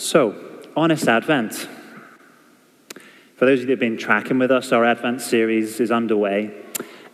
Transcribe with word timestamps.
So, 0.00 0.36
Honest 0.76 1.08
Advent. 1.08 1.68
For 3.34 3.46
those 3.46 3.58
of 3.58 3.62
you 3.62 3.66
that 3.66 3.70
have 3.72 3.80
been 3.80 3.98
tracking 3.98 4.38
with 4.38 4.52
us, 4.52 4.70
our 4.70 4.84
Advent 4.84 5.20
series 5.20 5.80
is 5.80 5.90
underway. 5.90 6.54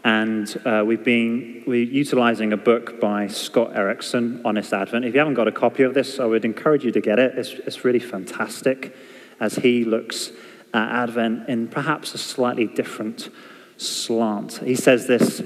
And 0.05 0.55
uh, 0.67 0.85
we've 0.87 1.03
been 1.03 1.65
we're 1.67 1.83
utilizing 1.83 2.53
a 2.53 2.59
book 2.59 3.01
by 3.01 3.29
Scott 3.29 3.75
Erickson, 3.75 4.43
Honest 4.45 4.75
Advent. 4.75 5.07
If 5.07 5.15
you 5.15 5.19
haven't 5.19 5.33
got 5.33 5.49
a 5.49 5.53
copy 5.53 5.83
of 5.83 5.95
this, 5.95 6.21
I 6.21 6.27
would 6.27 6.45
encourage 6.45 6.85
you 6.85 6.93
to 6.93 7.01
get 7.01 7.19
it. 7.19 7.39
It's, 7.39 7.53
it's 7.53 7.87
really 7.87 8.01
fantastic 8.01 8.95
as 9.41 9.55
he 9.55 9.87
looks 9.87 10.31
at 10.75 11.05
Advent 11.05 11.49
in 11.49 11.69
perhaps 11.69 12.13
a 12.13 12.19
slightly 12.19 12.67
different 12.67 13.31
slant. 13.79 14.59
He 14.59 14.75
says 14.75 15.07
this 15.07 15.43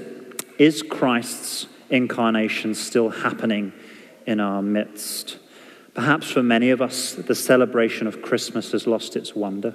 Is 0.57 0.81
Christ's 0.81 1.67
incarnation 1.89 2.75
still 2.75 3.07
happening 3.07 3.71
in 4.25 4.41
our 4.41 4.61
midst? 4.61 5.37
Perhaps 5.93 6.31
for 6.31 6.43
many 6.43 6.69
of 6.69 6.81
us, 6.81 7.13
the 7.13 7.35
celebration 7.35 8.05
of 8.07 8.21
Christmas 8.21 8.71
has 8.71 8.85
lost 8.85 9.15
its 9.15 9.35
wonder. 9.35 9.73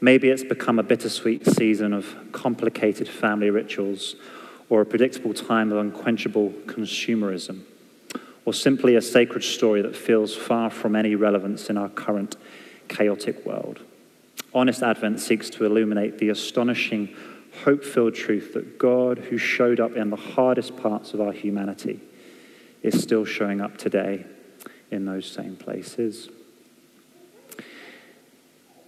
Maybe 0.00 0.28
it's 0.30 0.44
become 0.44 0.78
a 0.78 0.84
bittersweet 0.84 1.44
season 1.46 1.92
of 1.92 2.16
complicated 2.30 3.08
family 3.08 3.50
rituals 3.50 4.14
or 4.68 4.80
a 4.80 4.86
predictable 4.86 5.34
time 5.34 5.72
of 5.72 5.78
unquenchable 5.78 6.50
consumerism, 6.66 7.62
or 8.44 8.54
simply 8.54 8.94
a 8.94 9.02
sacred 9.02 9.42
story 9.42 9.82
that 9.82 9.96
feels 9.96 10.36
far 10.36 10.70
from 10.70 10.94
any 10.94 11.14
relevance 11.14 11.68
in 11.68 11.76
our 11.76 11.88
current 11.88 12.36
chaotic 12.88 13.44
world. 13.44 13.80
Honest 14.54 14.82
Advent 14.82 15.20
seeks 15.20 15.50
to 15.50 15.64
illuminate 15.64 16.18
the 16.18 16.28
astonishing, 16.28 17.14
hope 17.64 17.82
filled 17.82 18.14
truth 18.14 18.54
that 18.54 18.78
God, 18.78 19.18
who 19.18 19.36
showed 19.38 19.80
up 19.80 19.96
in 19.96 20.10
the 20.10 20.16
hardest 20.16 20.76
parts 20.76 21.12
of 21.12 21.20
our 21.20 21.32
humanity, 21.32 22.00
is 22.82 23.02
still 23.02 23.24
showing 23.24 23.60
up 23.60 23.76
today 23.78 24.24
in 24.90 25.04
those 25.04 25.30
same 25.30 25.56
places. 25.56 26.28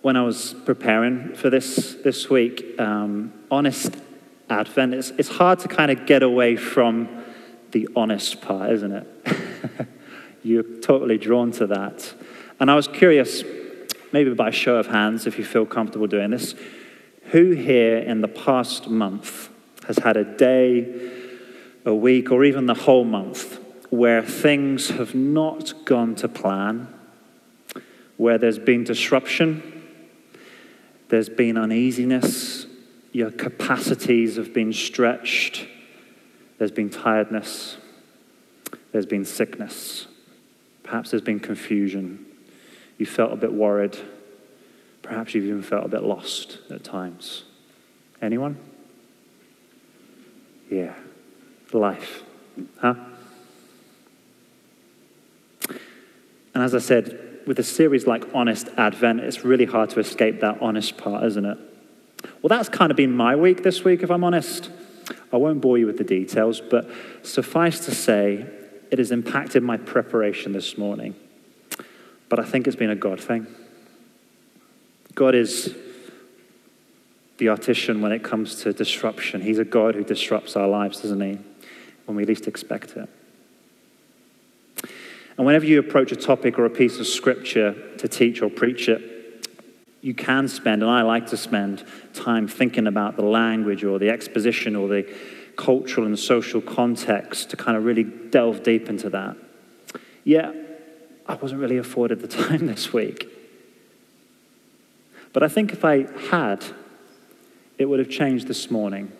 When 0.02 0.16
I 0.16 0.22
was 0.22 0.54
preparing 0.64 1.34
for 1.34 1.50
this 1.50 1.94
this 2.02 2.30
week, 2.30 2.78
um, 2.78 3.32
honest 3.50 3.94
Advent, 4.48 4.94
it's, 4.94 5.10
it's 5.10 5.28
hard 5.28 5.58
to 5.60 5.68
kind 5.68 5.90
of 5.90 6.06
get 6.06 6.22
away 6.22 6.56
from 6.56 7.24
the 7.72 7.88
honest 7.94 8.40
part, 8.40 8.72
isn't 8.72 8.92
it? 8.92 9.06
You're 10.42 10.62
totally 10.62 11.18
drawn 11.18 11.52
to 11.52 11.66
that. 11.68 12.14
And 12.58 12.70
I 12.70 12.74
was 12.74 12.88
curious, 12.88 13.44
maybe 14.12 14.34
by 14.34 14.50
show 14.50 14.76
of 14.76 14.88
hands, 14.88 15.26
if 15.26 15.38
you 15.38 15.44
feel 15.44 15.66
comfortable 15.66 16.06
doing 16.06 16.30
this, 16.30 16.54
who 17.26 17.52
here 17.52 17.98
in 17.98 18.22
the 18.22 18.28
past 18.28 18.88
month 18.88 19.50
has 19.86 19.98
had 19.98 20.16
a 20.16 20.24
day, 20.24 21.10
a 21.84 21.94
week, 21.94 22.32
or 22.32 22.44
even 22.44 22.66
the 22.66 22.74
whole 22.74 23.04
month 23.04 23.58
where 23.90 24.22
things 24.22 24.90
have 24.90 25.14
not 25.14 25.74
gone 25.84 26.14
to 26.14 26.28
plan, 26.28 26.86
where 28.16 28.38
there's 28.38 28.58
been 28.58 28.84
disruption, 28.84 29.84
there's 31.08 31.28
been 31.28 31.58
uneasiness, 31.58 32.66
your 33.12 33.32
capacities 33.32 34.36
have 34.36 34.54
been 34.54 34.72
stretched, 34.72 35.66
there's 36.58 36.70
been 36.70 36.88
tiredness, 36.88 37.78
there's 38.92 39.06
been 39.06 39.24
sickness, 39.24 40.06
perhaps 40.84 41.10
there's 41.10 41.22
been 41.22 41.40
confusion. 41.40 42.24
You 42.96 43.06
felt 43.06 43.32
a 43.32 43.36
bit 43.36 43.52
worried, 43.52 43.98
perhaps 45.02 45.34
you've 45.34 45.46
even 45.46 45.62
felt 45.62 45.84
a 45.84 45.88
bit 45.88 46.04
lost 46.04 46.58
at 46.70 46.84
times. 46.84 47.44
Anyone? 48.22 48.56
Yeah, 50.70 50.94
life, 51.72 52.22
huh? 52.80 52.94
And 56.60 56.66
as 56.66 56.74
I 56.74 56.78
said, 56.78 57.40
with 57.46 57.58
a 57.58 57.62
series 57.62 58.06
like 58.06 58.22
Honest 58.34 58.68
Advent, 58.76 59.20
it's 59.20 59.46
really 59.46 59.64
hard 59.64 59.88
to 59.90 59.98
escape 59.98 60.40
that 60.40 60.60
honest 60.60 60.98
part, 60.98 61.24
isn't 61.24 61.46
it? 61.46 61.56
Well, 62.42 62.50
that's 62.50 62.68
kind 62.68 62.90
of 62.90 62.98
been 62.98 63.16
my 63.16 63.34
week 63.34 63.62
this 63.62 63.82
week, 63.82 64.02
if 64.02 64.10
I'm 64.10 64.22
honest. 64.22 64.68
I 65.32 65.38
won't 65.38 65.62
bore 65.62 65.78
you 65.78 65.86
with 65.86 65.96
the 65.96 66.04
details, 66.04 66.60
but 66.60 66.86
suffice 67.22 67.86
to 67.86 67.94
say, 67.94 68.44
it 68.90 68.98
has 68.98 69.10
impacted 69.10 69.62
my 69.62 69.78
preparation 69.78 70.52
this 70.52 70.76
morning. 70.76 71.14
But 72.28 72.38
I 72.38 72.44
think 72.44 72.66
it's 72.66 72.76
been 72.76 72.90
a 72.90 72.94
God 72.94 73.22
thing. 73.22 73.46
God 75.14 75.34
is 75.34 75.74
the 77.38 77.48
artisan 77.48 78.02
when 78.02 78.12
it 78.12 78.22
comes 78.22 78.56
to 78.64 78.74
disruption. 78.74 79.40
He's 79.40 79.58
a 79.58 79.64
God 79.64 79.94
who 79.94 80.04
disrupts 80.04 80.56
our 80.56 80.68
lives, 80.68 81.06
isn't 81.06 81.22
he? 81.22 81.38
When 82.04 82.18
we 82.18 82.26
least 82.26 82.46
expect 82.46 82.98
it. 82.98 83.08
And 85.40 85.46
whenever 85.46 85.64
you 85.64 85.78
approach 85.78 86.12
a 86.12 86.16
topic 86.16 86.58
or 86.58 86.66
a 86.66 86.70
piece 86.70 87.00
of 87.00 87.06
scripture 87.06 87.72
to 87.96 88.08
teach 88.08 88.42
or 88.42 88.50
preach 88.50 88.90
it, 88.90 89.48
you 90.02 90.12
can 90.12 90.48
spend, 90.48 90.82
and 90.82 90.90
I 90.90 91.00
like 91.00 91.28
to 91.28 91.38
spend, 91.38 91.82
time 92.12 92.46
thinking 92.46 92.86
about 92.86 93.16
the 93.16 93.24
language 93.24 93.82
or 93.82 93.98
the 93.98 94.10
exposition 94.10 94.76
or 94.76 94.86
the 94.86 95.10
cultural 95.56 96.06
and 96.06 96.18
social 96.18 96.60
context 96.60 97.48
to 97.48 97.56
kind 97.56 97.78
of 97.78 97.86
really 97.86 98.04
delve 98.04 98.62
deep 98.62 98.90
into 98.90 99.08
that. 99.08 99.38
Yet, 100.24 100.54
I 101.24 101.36
wasn't 101.36 101.62
really 101.62 101.78
afforded 101.78 102.20
the 102.20 102.28
time 102.44 102.66
this 102.66 102.92
week. 102.92 103.26
But 105.32 105.42
I 105.42 105.48
think 105.48 105.72
if 105.72 105.86
I 105.86 106.06
had, 106.28 106.62
it 107.78 107.86
would 107.86 107.98
have 107.98 108.10
changed 108.10 108.46
this 108.46 108.70
morning. 108.70 109.10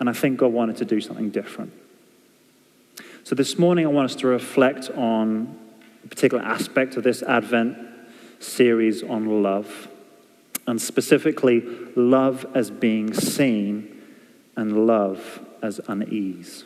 And 0.00 0.10
I 0.10 0.12
think 0.12 0.38
God 0.38 0.52
wanted 0.52 0.76
to 0.76 0.84
do 0.84 1.00
something 1.00 1.30
different. 1.30 1.72
So 3.22 3.34
this 3.34 3.58
morning, 3.58 3.84
I 3.84 3.90
want 3.90 4.06
us 4.10 4.16
to 4.16 4.26
reflect 4.26 4.90
on 4.90 5.58
a 6.02 6.08
particular 6.08 6.42
aspect 6.42 6.96
of 6.96 7.04
this 7.04 7.22
Advent 7.22 7.76
series 8.38 9.02
on 9.02 9.42
love, 9.42 9.88
and 10.66 10.80
specifically, 10.80 11.62
love 11.94 12.46
as 12.54 12.70
being 12.70 13.12
seen 13.12 14.02
and 14.56 14.86
love 14.86 15.40
as 15.62 15.80
unease. 15.86 16.64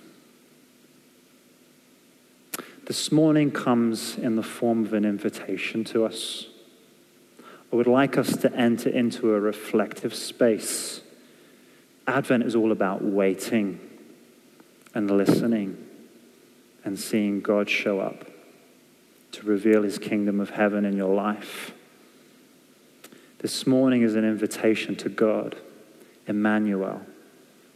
This 2.86 3.10
morning 3.10 3.50
comes 3.50 4.16
in 4.16 4.36
the 4.36 4.42
form 4.42 4.84
of 4.84 4.92
an 4.92 5.04
invitation 5.04 5.82
to 5.84 6.04
us. 6.04 6.46
I 7.72 7.76
would 7.76 7.88
like 7.88 8.16
us 8.16 8.36
to 8.36 8.54
enter 8.54 8.90
into 8.90 9.34
a 9.34 9.40
reflective 9.40 10.14
space. 10.14 11.00
Advent 12.06 12.44
is 12.44 12.54
all 12.54 12.70
about 12.70 13.02
waiting 13.02 13.80
and 14.94 15.10
listening 15.10 15.84
and 16.84 16.98
seeing 16.98 17.40
God 17.40 17.68
show 17.68 18.00
up 18.00 18.26
to 19.32 19.46
reveal 19.46 19.82
his 19.82 19.98
kingdom 19.98 20.38
of 20.40 20.50
heaven 20.50 20.84
in 20.84 20.96
your 20.96 21.14
life. 21.14 21.72
This 23.38 23.66
morning 23.66 24.02
is 24.02 24.14
an 24.14 24.24
invitation 24.24 24.94
to 24.96 25.08
God, 25.08 25.56
Emmanuel, 26.26 27.02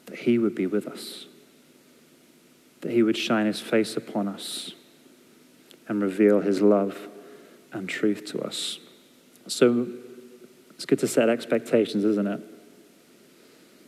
that 0.07 0.21
he 0.21 0.39
would 0.39 0.55
be 0.55 0.67
with 0.67 0.87
us, 0.87 1.27
that 2.83 2.93
he 2.93 3.03
would 3.03 3.17
shine 3.17 3.47
his 3.47 3.61
face 3.61 3.97
upon 3.97 4.29
us 4.29 4.73
and 5.89 6.01
reveal 6.01 6.41
his 6.41 6.63
love 6.63 7.09
and 7.73 7.89
truth 7.89 8.25
to 8.27 8.41
us. 8.41 8.79
So 9.47 9.89
it's 10.75 10.87
good 10.87 10.99
to 11.01 11.09
set 11.09 11.29
expectations, 11.29 12.05
isn't 12.05 12.27
it? 12.27 12.41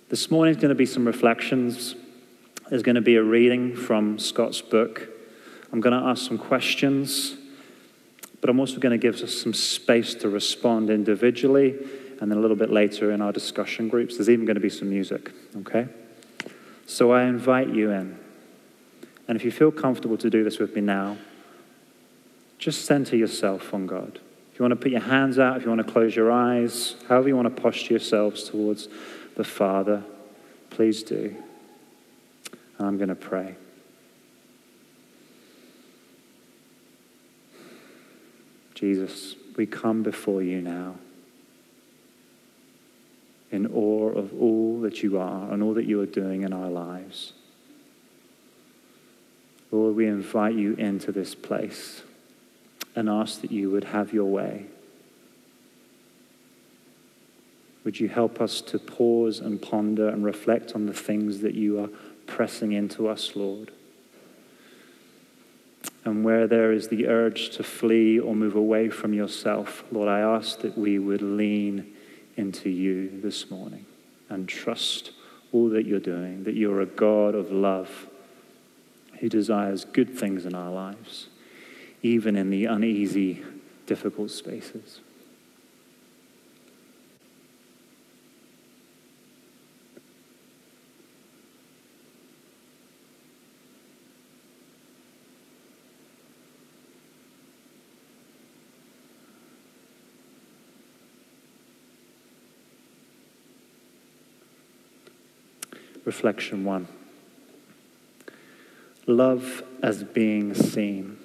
This 0.08 0.30
morning 0.30 0.54
is 0.54 0.60
going 0.60 0.70
to 0.70 0.74
be 0.74 0.86
some 0.86 1.06
reflections 1.06 1.94
there's 2.70 2.82
going 2.84 2.94
to 2.94 3.00
be 3.00 3.16
a 3.16 3.22
reading 3.22 3.74
from 3.74 4.18
Scott's 4.18 4.60
book. 4.60 5.08
I'm 5.72 5.80
going 5.80 6.00
to 6.00 6.08
ask 6.08 6.24
some 6.26 6.38
questions, 6.38 7.36
but 8.40 8.48
I'm 8.48 8.60
also 8.60 8.78
going 8.78 8.98
to 8.98 8.98
give 8.98 9.20
us 9.20 9.34
some 9.34 9.52
space 9.52 10.14
to 10.14 10.28
respond 10.28 10.88
individually 10.88 11.76
and 12.20 12.30
then 12.30 12.38
a 12.38 12.40
little 12.40 12.56
bit 12.56 12.70
later 12.70 13.10
in 13.10 13.20
our 13.20 13.32
discussion 13.32 13.88
groups. 13.88 14.16
There's 14.16 14.30
even 14.30 14.46
going 14.46 14.54
to 14.54 14.60
be 14.60 14.70
some 14.70 14.88
music, 14.88 15.32
okay? 15.58 15.88
So 16.86 17.12
I 17.12 17.24
invite 17.24 17.68
you 17.68 17.90
in. 17.90 18.18
And 19.26 19.36
if 19.36 19.44
you 19.44 19.50
feel 19.50 19.72
comfortable 19.72 20.16
to 20.18 20.30
do 20.30 20.44
this 20.44 20.58
with 20.58 20.74
me 20.74 20.80
now, 20.80 21.16
just 22.58 22.84
center 22.84 23.16
yourself 23.16 23.74
on 23.74 23.86
God. 23.86 24.20
If 24.52 24.58
you 24.58 24.62
want 24.62 24.72
to 24.72 24.76
put 24.76 24.92
your 24.92 25.00
hands 25.00 25.38
out, 25.40 25.56
if 25.56 25.64
you 25.64 25.70
want 25.70 25.84
to 25.84 25.92
close 25.92 26.14
your 26.14 26.30
eyes, 26.30 26.94
however 27.08 27.28
you 27.28 27.36
want 27.36 27.54
to 27.54 27.62
posture 27.62 27.94
yourselves 27.94 28.44
towards 28.44 28.88
the 29.36 29.44
Father, 29.44 30.04
please 30.68 31.02
do. 31.02 31.34
I'm 32.80 32.96
going 32.96 33.08
to 33.08 33.14
pray. 33.14 33.56
Jesus, 38.74 39.36
we 39.56 39.66
come 39.66 40.02
before 40.02 40.42
you 40.42 40.62
now 40.62 40.94
in 43.50 43.66
awe 43.66 44.08
of 44.08 44.32
all 44.40 44.80
that 44.80 45.02
you 45.02 45.18
are 45.18 45.52
and 45.52 45.62
all 45.62 45.74
that 45.74 45.84
you 45.84 46.00
are 46.00 46.06
doing 46.06 46.42
in 46.42 46.52
our 46.52 46.70
lives. 46.70 47.32
Lord, 49.70 49.96
we 49.96 50.06
invite 50.06 50.54
you 50.54 50.74
into 50.74 51.12
this 51.12 51.34
place 51.34 52.02
and 52.96 53.08
ask 53.08 53.40
that 53.42 53.52
you 53.52 53.70
would 53.70 53.84
have 53.84 54.12
your 54.12 54.24
way. 54.24 54.66
Would 57.84 57.98
you 58.00 58.08
help 58.08 58.40
us 58.40 58.60
to 58.62 58.78
pause 58.78 59.40
and 59.40 59.60
ponder 59.60 60.08
and 60.08 60.24
reflect 60.24 60.74
on 60.74 60.86
the 60.86 60.92
things 60.92 61.40
that 61.40 61.54
you 61.54 61.80
are 61.80 61.88
pressing 62.30 62.72
into 62.72 63.08
us, 63.08 63.34
Lord. 63.34 63.72
And 66.04 66.24
where 66.24 66.46
there 66.46 66.72
is 66.72 66.88
the 66.88 67.08
urge 67.08 67.50
to 67.50 67.62
flee 67.62 68.18
or 68.18 68.34
move 68.34 68.54
away 68.54 68.88
from 68.88 69.12
yourself, 69.12 69.84
Lord, 69.90 70.08
I 70.08 70.20
ask 70.20 70.60
that 70.60 70.78
we 70.78 70.98
would 70.98 71.20
lean 71.20 71.92
into 72.36 72.70
you 72.70 73.20
this 73.20 73.50
morning 73.50 73.84
and 74.30 74.48
trust 74.48 75.10
all 75.52 75.68
that 75.70 75.84
you're 75.84 76.00
doing, 76.00 76.44
that 76.44 76.54
you're 76.54 76.80
a 76.80 76.86
God 76.86 77.34
of 77.34 77.50
love 77.50 78.06
who 79.18 79.28
desires 79.28 79.84
good 79.84 80.16
things 80.16 80.46
in 80.46 80.54
our 80.54 80.70
lives, 80.70 81.26
even 82.02 82.36
in 82.36 82.48
the 82.48 82.64
uneasy, 82.64 83.42
difficult 83.86 84.30
spaces. 84.30 85.00
Reflection 106.04 106.64
one 106.64 106.88
love 109.10 109.62
as 109.82 110.04
being 110.04 110.54
seen. 110.54 111.18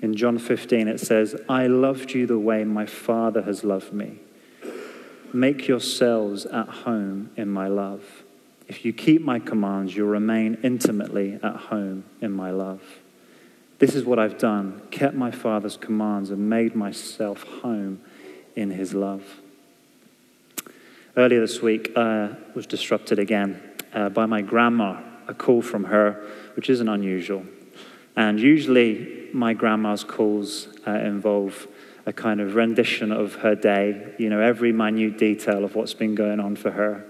In 0.00 0.14
John 0.14 0.38
15, 0.38 0.88
it 0.88 1.00
says, 1.00 1.34
I 1.48 1.66
loved 1.66 2.12
you 2.12 2.26
the 2.26 2.38
way 2.38 2.64
my 2.64 2.86
Father 2.86 3.42
has 3.42 3.64
loved 3.64 3.92
me. 3.92 4.18
Make 5.32 5.66
yourselves 5.66 6.46
at 6.46 6.68
home 6.68 7.30
in 7.36 7.48
my 7.48 7.68
love. 7.68 8.22
If 8.68 8.84
you 8.84 8.92
keep 8.92 9.22
my 9.22 9.38
commands, 9.38 9.96
you'll 9.96 10.08
remain 10.08 10.58
intimately 10.62 11.38
at 11.42 11.56
home 11.56 12.04
in 12.20 12.32
my 12.32 12.50
love. 12.50 12.82
This 13.78 13.94
is 13.94 14.04
what 14.04 14.18
I've 14.18 14.38
done 14.38 14.82
kept 14.90 15.14
my 15.14 15.30
Father's 15.30 15.76
commands 15.76 16.30
and 16.30 16.48
made 16.48 16.74
myself 16.74 17.42
home 17.42 18.00
in 18.54 18.70
his 18.70 18.94
love. 18.94 19.40
Earlier 21.18 21.40
this 21.40 21.62
week, 21.62 21.92
uh, 21.96 22.28
was 22.54 22.66
disrupted 22.66 23.18
again 23.18 23.58
uh, 23.94 24.10
by 24.10 24.26
my 24.26 24.42
grandma, 24.42 25.00
a 25.26 25.32
call 25.32 25.62
from 25.62 25.84
her, 25.84 26.22
which 26.56 26.68
isn't 26.68 26.90
unusual. 26.90 27.42
And 28.16 28.38
usually, 28.38 29.30
my 29.32 29.54
grandma's 29.54 30.04
calls 30.04 30.68
uh, 30.86 30.90
involve 30.90 31.68
a 32.04 32.12
kind 32.12 32.38
of 32.42 32.54
rendition 32.54 33.12
of 33.12 33.36
her 33.36 33.54
day, 33.54 34.12
you 34.18 34.28
know, 34.28 34.40
every 34.40 34.72
minute 34.72 35.16
detail 35.16 35.64
of 35.64 35.74
what's 35.74 35.94
been 35.94 36.14
going 36.14 36.38
on 36.38 36.54
for 36.54 36.72
her. 36.72 37.06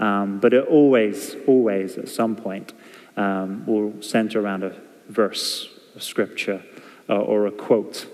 Um, 0.00 0.40
but 0.40 0.54
it 0.54 0.66
always, 0.66 1.36
always, 1.46 1.98
at 1.98 2.08
some 2.08 2.36
point, 2.36 2.72
um, 3.18 3.66
will 3.66 4.00
center 4.00 4.40
around 4.40 4.64
a 4.64 4.80
verse 5.10 5.68
of 5.94 6.02
scripture 6.02 6.62
uh, 7.06 7.16
or 7.18 7.46
a 7.46 7.52
quote. 7.52 8.06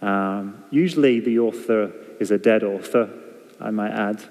Um, 0.00 0.62
usually, 0.70 1.18
the 1.18 1.40
author 1.40 1.90
is 2.20 2.30
a 2.30 2.38
dead 2.38 2.62
author, 2.62 3.10
I 3.60 3.72
might 3.72 3.90
add, 3.90 4.22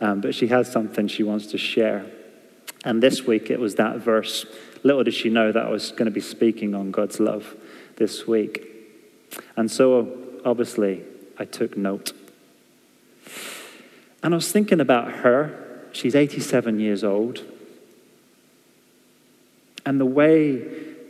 um, 0.00 0.20
but 0.20 0.34
she 0.34 0.48
has 0.48 0.70
something 0.70 1.08
she 1.08 1.22
wants 1.22 1.46
to 1.48 1.58
share. 1.58 2.06
And 2.84 3.02
this 3.02 3.24
week 3.24 3.50
it 3.50 3.58
was 3.58 3.74
that 3.76 3.96
verse. 3.96 4.46
Little 4.82 5.04
did 5.04 5.14
she 5.14 5.28
know 5.28 5.50
that 5.52 5.66
I 5.66 5.70
was 5.70 5.90
going 5.90 6.06
to 6.06 6.10
be 6.10 6.20
speaking 6.20 6.74
on 6.74 6.90
God's 6.90 7.18
love 7.18 7.56
this 7.96 8.26
week. 8.26 8.64
And 9.56 9.70
so, 9.70 10.12
obviously, 10.44 11.02
I 11.38 11.44
took 11.44 11.76
note. 11.76 12.12
And 14.22 14.34
I 14.34 14.36
was 14.36 14.50
thinking 14.50 14.80
about 14.80 15.12
her. 15.12 15.88
She's 15.92 16.14
87 16.14 16.78
years 16.80 17.02
old. 17.02 17.44
And 19.84 20.00
the 20.00 20.06
way 20.06 20.58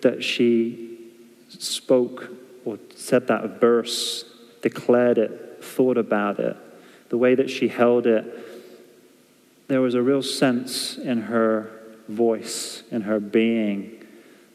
that 0.02 0.22
she 0.22 0.98
spoke 1.48 2.30
or 2.64 2.78
said 2.94 3.26
that 3.28 3.60
verse, 3.60 4.24
declared 4.62 5.18
it, 5.18 5.64
thought 5.64 5.96
about 5.96 6.38
it, 6.38 6.56
the 7.08 7.16
way 7.16 7.34
that 7.34 7.48
she 7.48 7.68
held 7.68 8.06
it, 8.06 8.24
there 9.68 9.80
was 9.80 9.94
a 9.94 10.02
real 10.02 10.22
sense 10.22 10.96
in 10.96 11.22
her 11.22 11.70
voice, 12.08 12.82
in 12.90 13.02
her 13.02 13.20
being, 13.20 14.04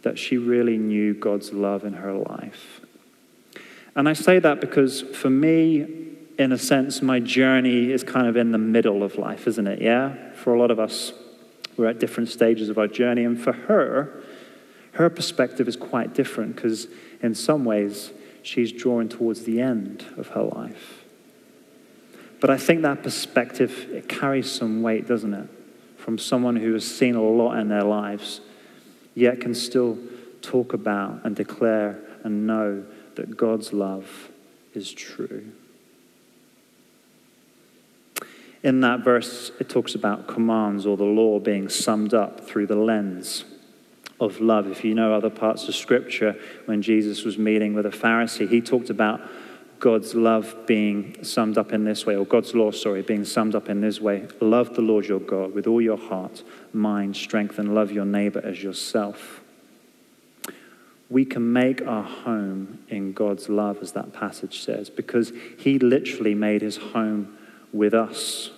that 0.01 0.19
she 0.19 0.37
really 0.37 0.77
knew 0.77 1.13
God's 1.13 1.53
love 1.53 1.85
in 1.85 1.93
her 1.93 2.13
life. 2.13 2.81
And 3.95 4.09
I 4.09 4.13
say 4.13 4.39
that 4.39 4.59
because 4.59 5.01
for 5.01 5.29
me, 5.29 5.85
in 6.39 6.51
a 6.51 6.57
sense, 6.57 7.01
my 7.01 7.19
journey 7.19 7.91
is 7.91 8.03
kind 8.03 8.27
of 8.27 8.35
in 8.35 8.51
the 8.51 8.57
middle 8.57 9.03
of 9.03 9.17
life, 9.17 9.47
isn't 9.47 9.67
it? 9.67 9.81
Yeah? 9.81 10.33
For 10.33 10.53
a 10.53 10.59
lot 10.59 10.71
of 10.71 10.79
us, 10.79 11.13
we're 11.77 11.87
at 11.87 11.99
different 11.99 12.29
stages 12.29 12.69
of 12.69 12.77
our 12.77 12.87
journey. 12.87 13.23
And 13.23 13.39
for 13.39 13.53
her, 13.53 14.23
her 14.93 15.09
perspective 15.09 15.67
is 15.67 15.75
quite 15.75 16.13
different 16.13 16.55
because, 16.55 16.87
in 17.21 17.35
some 17.35 17.65
ways, 17.65 18.11
she's 18.41 18.71
drawn 18.71 19.09
towards 19.09 19.43
the 19.43 19.61
end 19.61 20.05
of 20.17 20.29
her 20.29 20.43
life. 20.43 21.02
But 22.43 22.49
I 22.49 22.57
think 22.57 22.81
that 22.81 23.03
perspective, 23.03 23.87
it 23.93 24.09
carries 24.09 24.51
some 24.51 24.81
weight, 24.81 25.07
doesn't 25.07 25.33
it? 25.33 25.47
From 25.95 26.17
someone 26.17 26.57
who 26.57 26.73
has 26.73 26.83
seen 26.83 27.15
a 27.15 27.23
lot 27.23 27.57
in 27.57 27.69
their 27.69 27.85
lives, 27.85 28.41
yet 29.15 29.39
can 29.39 29.55
still 29.55 29.97
talk 30.41 30.73
about 30.73 31.21
and 31.23 31.37
declare 31.37 32.01
and 32.25 32.45
know 32.45 32.83
that 33.15 33.37
God's 33.37 33.71
love 33.71 34.29
is 34.73 34.91
true. 34.91 35.53
In 38.61 38.81
that 38.81 39.05
verse, 39.05 39.53
it 39.61 39.69
talks 39.69 39.95
about 39.95 40.27
commands 40.27 40.85
or 40.85 40.97
the 40.97 41.05
law 41.05 41.39
being 41.39 41.69
summed 41.69 42.13
up 42.13 42.45
through 42.45 42.67
the 42.67 42.75
lens 42.75 43.45
of 44.19 44.41
love. 44.41 44.67
If 44.67 44.83
you 44.83 44.93
know 44.93 45.13
other 45.13 45.29
parts 45.29 45.69
of 45.69 45.75
Scripture, 45.75 46.35
when 46.65 46.81
Jesus 46.81 47.23
was 47.23 47.37
meeting 47.37 47.73
with 47.73 47.85
a 47.85 47.89
Pharisee, 47.91 48.49
he 48.49 48.59
talked 48.59 48.89
about 48.89 49.21
God's 49.83 50.15
love 50.15 50.55
being 50.65 51.21
summed 51.25 51.57
up 51.57 51.73
in 51.73 51.83
this 51.83 52.05
way, 52.05 52.15
or 52.15 52.25
God's 52.25 52.55
law, 52.55 52.71
sorry, 52.71 53.01
being 53.01 53.25
summed 53.25 53.53
up 53.53 53.67
in 53.67 53.81
this 53.81 53.99
way 53.99 54.25
love 54.39 54.75
the 54.75 54.81
Lord 54.81 55.07
your 55.07 55.19
God 55.19 55.53
with 55.53 55.67
all 55.67 55.81
your 55.81 55.97
heart, 55.97 56.41
mind, 56.71 57.17
strength, 57.17 57.59
and 57.59 57.75
love 57.75 57.91
your 57.91 58.05
neighbor 58.05 58.39
as 58.45 58.63
yourself. 58.63 59.41
We 61.09 61.25
can 61.25 61.51
make 61.51 61.85
our 61.85 62.03
home 62.03 62.79
in 62.87 63.11
God's 63.11 63.49
love, 63.49 63.79
as 63.81 63.91
that 63.91 64.13
passage 64.13 64.61
says, 64.61 64.89
because 64.89 65.33
He 65.57 65.79
literally 65.79 66.33
made 66.33 66.61
His 66.61 66.77
home 66.77 67.37
with 67.73 67.93
us. 67.93 68.51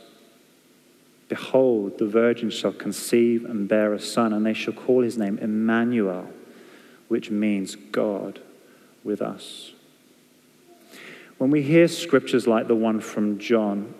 Behold, 1.28 1.98
the 1.98 2.06
virgin 2.06 2.52
shall 2.52 2.72
conceive 2.72 3.46
and 3.46 3.68
bear 3.68 3.96
a 3.96 4.00
son, 4.00 4.32
and 4.32 4.46
they 4.46 4.54
shall 4.54 4.76
call 4.76 5.02
his 5.02 5.18
name 5.18 5.40
Emmanuel, 5.40 6.30
which 7.08 7.32
means 7.32 7.76
God 7.76 8.42
with 9.04 9.24
us. 9.24 9.72
When 11.38 11.52
we 11.52 11.62
hear 11.62 11.88
scriptures 11.88 12.48
like 12.48 12.68
the 12.68 12.76
one 12.76 13.02
from 13.02 13.40
John 13.40 13.94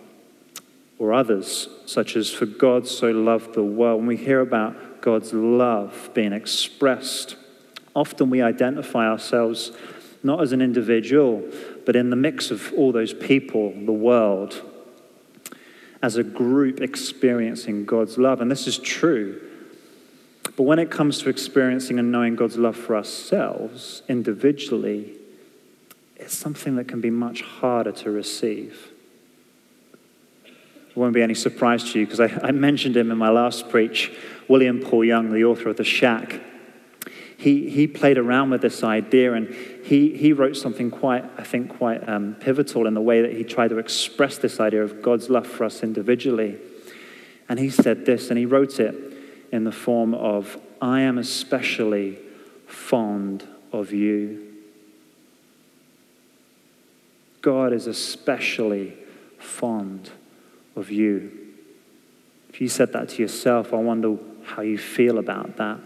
or 0.98 1.12
others, 1.12 1.68
such 1.84 2.16
as, 2.16 2.32
For 2.32 2.46
God 2.46 2.86
so 2.86 3.10
loved 3.10 3.54
the 3.54 3.62
world, 3.62 3.98
when 3.98 4.06
we 4.06 4.16
hear 4.16 4.40
about 4.40 5.02
God's 5.02 5.32
love 5.32 6.10
being 6.14 6.32
expressed, 6.32 7.36
often 7.94 8.30
we 8.30 8.40
identify 8.40 9.06
ourselves 9.06 9.72
not 10.22 10.40
as 10.40 10.52
an 10.52 10.62
individual, 10.62 11.44
but 11.84 11.94
in 11.94 12.10
the 12.10 12.16
mix 12.16 12.50
of 12.50 12.72
all 12.76 12.90
those 12.90 13.12
people, 13.12 13.72
the 13.84 13.92
world, 13.92 14.62
as 16.02 16.16
a 16.16 16.24
group 16.24 16.80
experiencing 16.80 17.84
God's 17.84 18.16
love. 18.18 18.40
And 18.40 18.50
this 18.50 18.66
is 18.66 18.78
true. 18.78 19.40
But 20.56 20.62
when 20.62 20.78
it 20.78 20.90
comes 20.90 21.18
to 21.22 21.28
experiencing 21.28 21.98
and 21.98 22.10
knowing 22.10 22.34
God's 22.34 22.56
love 22.56 22.76
for 22.76 22.96
ourselves 22.96 24.02
individually, 24.08 25.15
it's 26.16 26.34
something 26.34 26.76
that 26.76 26.88
can 26.88 27.00
be 27.00 27.10
much 27.10 27.42
harder 27.42 27.92
to 27.92 28.10
receive. 28.10 28.90
It 30.44 30.96
won't 30.96 31.14
be 31.14 31.22
any 31.22 31.34
surprise 31.34 31.92
to 31.92 31.98
you 31.98 32.06
because 32.06 32.20
I, 32.20 32.26
I, 32.42 32.52
mentioned 32.52 32.96
him 32.96 33.10
in 33.10 33.18
my 33.18 33.28
last 33.28 33.68
preach. 33.68 34.10
William 34.48 34.80
Paul 34.80 35.04
Young, 35.04 35.30
the 35.30 35.44
author 35.44 35.68
of 35.68 35.76
The 35.76 35.84
Shack, 35.84 36.40
he, 37.36 37.68
he 37.68 37.86
played 37.86 38.16
around 38.16 38.50
with 38.50 38.62
this 38.62 38.82
idea 38.82 39.34
and 39.34 39.54
he, 39.84 40.16
he 40.16 40.32
wrote 40.32 40.56
something 40.56 40.90
quite, 40.90 41.24
I 41.36 41.42
think, 41.42 41.76
quite 41.76 42.08
um, 42.08 42.34
pivotal 42.40 42.86
in 42.86 42.94
the 42.94 43.00
way 43.00 43.20
that 43.20 43.32
he 43.32 43.44
tried 43.44 43.68
to 43.68 43.78
express 43.78 44.38
this 44.38 44.58
idea 44.58 44.82
of 44.82 45.02
God's 45.02 45.28
love 45.28 45.46
for 45.46 45.64
us 45.64 45.82
individually. 45.82 46.56
And 47.48 47.58
he 47.58 47.68
said 47.68 48.06
this, 48.06 48.30
and 48.30 48.38
he 48.38 48.46
wrote 48.46 48.80
it 48.80 48.94
in 49.52 49.64
the 49.64 49.72
form 49.72 50.14
of, 50.14 50.58
I 50.80 51.02
am 51.02 51.18
especially 51.18 52.18
fond 52.66 53.46
of 53.70 53.92
you. 53.92 54.45
God 57.46 57.72
is 57.72 57.86
especially 57.86 58.92
fond 59.38 60.10
of 60.74 60.90
you. 60.90 61.30
If 62.48 62.60
you 62.60 62.68
said 62.68 62.92
that 62.92 63.10
to 63.10 63.22
yourself, 63.22 63.72
I 63.72 63.76
wonder 63.76 64.16
how 64.42 64.62
you 64.62 64.76
feel 64.76 65.16
about 65.16 65.56
that. 65.58 65.78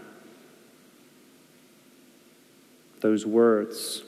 Those 3.01 3.27
words. 3.27 4.03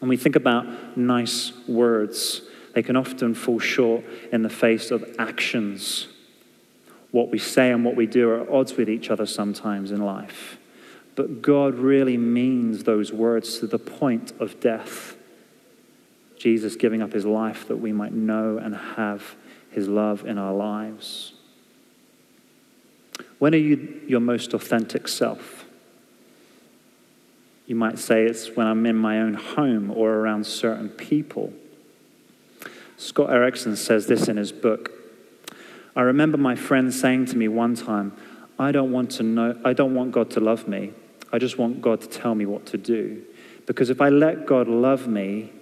When 0.00 0.08
we 0.08 0.16
think 0.16 0.34
about 0.34 0.98
nice 0.98 1.52
words, 1.68 2.42
they 2.74 2.82
can 2.82 2.96
often 2.96 3.32
fall 3.32 3.60
short 3.60 4.02
in 4.32 4.42
the 4.42 4.50
face 4.50 4.90
of 4.90 5.04
actions. 5.20 6.08
What 7.12 7.30
we 7.30 7.38
say 7.38 7.70
and 7.70 7.84
what 7.84 7.94
we 7.94 8.06
do 8.06 8.28
are 8.30 8.40
at 8.40 8.48
odds 8.48 8.76
with 8.76 8.90
each 8.90 9.08
other 9.08 9.26
sometimes 9.26 9.92
in 9.92 10.04
life. 10.04 10.58
But 11.14 11.42
God 11.42 11.76
really 11.76 12.16
means 12.16 12.82
those 12.82 13.12
words 13.12 13.60
to 13.60 13.68
the 13.68 13.78
point 13.78 14.32
of 14.40 14.58
death. 14.58 15.14
Jesus 16.38 16.76
giving 16.76 17.02
up 17.02 17.12
his 17.12 17.26
life 17.26 17.68
that 17.68 17.76
we 17.76 17.92
might 17.92 18.12
know 18.12 18.58
and 18.58 18.74
have 18.74 19.36
his 19.70 19.88
love 19.88 20.24
in 20.24 20.38
our 20.38 20.54
lives. 20.54 21.32
When 23.38 23.54
are 23.54 23.58
you 23.58 24.00
your 24.06 24.20
most 24.20 24.54
authentic 24.54 25.08
self? 25.08 25.64
You 27.66 27.74
might 27.74 27.98
say 27.98 28.24
it's 28.24 28.56
when 28.56 28.66
I'm 28.66 28.86
in 28.86 28.96
my 28.96 29.20
own 29.20 29.34
home 29.34 29.90
or 29.90 30.14
around 30.14 30.46
certain 30.46 30.88
people. 30.88 31.52
Scott 32.96 33.30
Erickson 33.30 33.76
says 33.76 34.06
this 34.06 34.26
in 34.26 34.36
his 34.36 34.52
book. 34.52 34.92
I 35.94 36.02
remember 36.02 36.38
my 36.38 36.56
friend 36.56 36.92
saying 36.92 37.26
to 37.26 37.36
me 37.36 37.46
one 37.46 37.74
time, 37.74 38.16
I 38.58 38.72
don't 38.72 38.90
want 38.90 39.10
to 39.12 39.22
know 39.22 39.60
I 39.64 39.72
don't 39.72 39.94
want 39.94 40.12
God 40.12 40.30
to 40.30 40.40
love 40.40 40.66
me. 40.66 40.92
I 41.32 41.38
just 41.38 41.58
want 41.58 41.82
God 41.82 42.00
to 42.00 42.08
tell 42.08 42.34
me 42.34 42.46
what 42.46 42.66
to 42.66 42.78
do. 42.78 43.22
Because 43.66 43.90
if 43.90 44.00
I 44.00 44.08
let 44.08 44.46
God 44.46 44.66
love 44.66 45.06
me, 45.06 45.52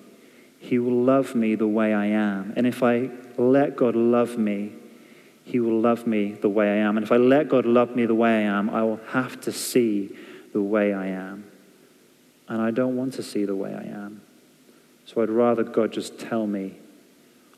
He 0.67 0.81
will 0.81 1.05
love 1.05 1.37
me 1.37 1.55
the 1.55 1.69
way 1.69 1.95
I 1.95 2.07
am. 2.07 2.53
And 2.57 2.67
if 2.67 2.83
I 2.83 3.09
let 3.39 3.77
God 3.77 3.95
love 3.95 4.37
me, 4.37 4.73
He 5.45 5.61
will 5.61 5.79
love 5.81 6.09
me 6.09 6.33
the 6.33 6.49
way 6.49 6.69
I 6.69 6.77
am. 6.79 6.97
And 6.97 7.07
if 7.07 7.13
I 7.13 7.19
let 7.19 7.49
God 7.49 7.67
love 7.67 7.95
me 7.95 8.05
the 8.05 8.17
way 8.17 8.31
I 8.31 8.41
am, 8.41 8.69
I 8.71 8.83
will 8.83 8.99
have 9.11 9.41
to 9.43 9.53
see 9.53 10.11
the 10.53 10.61
way 10.61 10.93
I 10.93 11.07
am. 11.07 11.45
And 12.49 12.61
I 12.61 12.73
don't 12.73 12.97
want 12.97 13.15
to 13.15 13.23
see 13.23 13.45
the 13.45 13.55
way 13.55 13.75
I 13.75 13.85
am. 13.85 14.23
So 15.05 15.23
I'd 15.23 15.31
rather 15.31 15.63
God 15.63 15.93
just 15.93 16.19
tell 16.19 16.49
me 16.49 16.75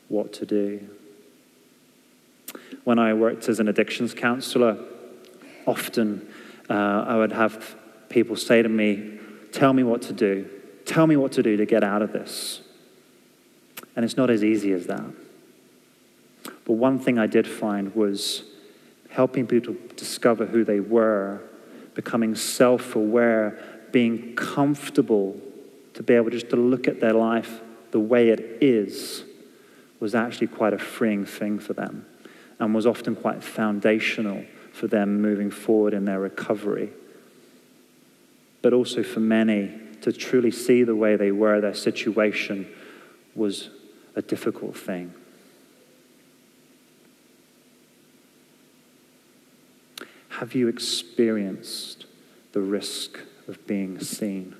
what 0.07 0.31
to 0.33 0.45
do. 0.45 0.87
When 2.83 2.99
I 2.99 3.15
worked 3.15 3.49
as 3.49 3.59
an 3.59 3.67
addictions 3.67 4.13
counselor, 4.13 4.77
often 5.65 6.31
uh, 6.69 7.05
I 7.07 7.17
would 7.17 7.31
have 7.31 7.75
people 8.09 8.35
say 8.35 8.61
to 8.61 8.69
me, 8.69 9.17
Tell 9.51 9.73
me 9.73 9.81
what 9.81 10.03
to 10.03 10.13
do. 10.13 10.47
Tell 10.85 11.07
me 11.07 11.17
what 11.17 11.31
to 11.31 11.41
do 11.41 11.57
to 11.57 11.65
get 11.65 11.83
out 11.83 12.03
of 12.03 12.13
this. 12.13 12.61
And 13.95 14.05
it's 14.05 14.17
not 14.17 14.29
as 14.29 14.43
easy 14.43 14.71
as 14.71 14.87
that. 14.87 15.05
But 16.65 16.73
one 16.73 16.99
thing 16.99 17.17
I 17.17 17.27
did 17.27 17.47
find 17.47 17.95
was 17.95 18.43
helping 19.09 19.47
people 19.47 19.75
discover 19.95 20.45
who 20.45 20.63
they 20.63 20.79
were, 20.79 21.41
becoming 21.95 22.35
self 22.35 22.95
aware, 22.95 23.59
being 23.91 24.35
comfortable 24.35 25.39
to 25.95 26.03
be 26.03 26.13
able 26.13 26.29
just 26.29 26.49
to 26.51 26.55
look 26.55 26.87
at 26.87 27.01
their 27.01 27.13
life 27.13 27.61
the 27.91 27.99
way 27.99 28.29
it 28.29 28.59
is 28.61 29.23
was 29.99 30.13
actually 30.15 30.47
quite 30.47 30.73
a 30.73 30.79
freeing 30.79 31.25
thing 31.25 31.59
for 31.59 31.73
them 31.73 32.05
and 32.59 32.73
was 32.73 32.85
often 32.85 33.15
quite 33.15 33.43
foundational 33.43 34.45
for 34.71 34.87
them 34.87 35.21
moving 35.21 35.49
forward 35.49 35.93
in 35.93 36.05
their 36.05 36.19
recovery 36.19 36.91
but 38.61 38.73
also 38.73 39.03
for 39.03 39.19
many 39.19 39.71
to 40.01 40.11
truly 40.11 40.51
see 40.51 40.83
the 40.83 40.95
way 40.95 41.15
they 41.15 41.31
were, 41.31 41.61
their 41.61 41.73
situation 41.73 42.67
was 43.35 43.69
a 44.19 44.21
difficult 44.21 44.77
thing. 44.77 45.13
Have 50.29 50.53
you 50.53 50.67
experienced 50.67 52.05
the 52.51 52.61
risk 52.61 53.19
of 53.47 53.65
being 53.65 53.99
seen? 53.99 54.55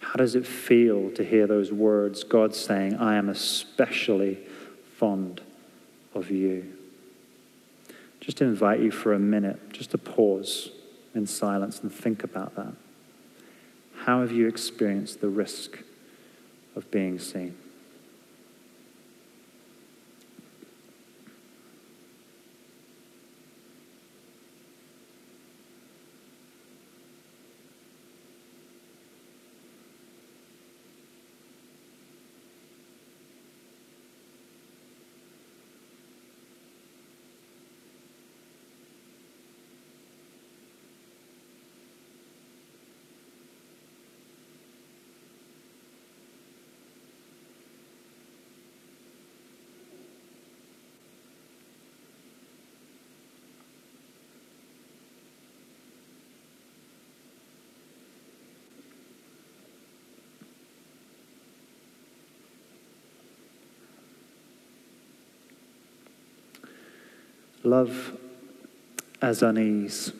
How 0.00 0.14
does 0.16 0.34
it 0.34 0.46
feel 0.46 1.10
to 1.12 1.24
hear 1.24 1.46
those 1.46 1.72
words, 1.72 2.24
God 2.24 2.54
saying, 2.54 2.96
I 2.96 3.16
am 3.16 3.28
especially 3.28 4.38
fond 4.96 5.40
of 6.14 6.30
you? 6.30 6.74
just 8.28 8.42
invite 8.42 8.80
you 8.80 8.90
for 8.90 9.14
a 9.14 9.18
minute 9.18 9.72
just 9.72 9.90
to 9.92 9.96
pause 9.96 10.70
in 11.14 11.26
silence 11.26 11.80
and 11.80 11.90
think 11.90 12.22
about 12.22 12.54
that. 12.56 12.74
How 14.08 14.22
have 14.22 14.32
you 14.32 14.48
experienced 14.48 15.20
the 15.20 15.28
risk 15.28 15.80
of 16.74 16.90
being 16.90 17.18
seen? 17.18 17.58
Love 67.68 68.16
as 69.20 69.42
unease. 69.42 70.12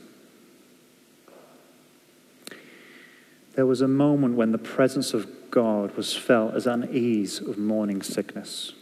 There 3.54 3.64
was 3.64 3.80
a 3.80 3.88
moment 3.88 4.34
when 4.34 4.52
the 4.52 4.58
presence 4.58 5.14
of 5.14 5.50
God 5.50 5.96
was 5.96 6.14
felt 6.14 6.54
as 6.54 6.66
unease 6.66 7.40
of 7.40 7.56
morning 7.56 8.02
sickness. 8.02 8.74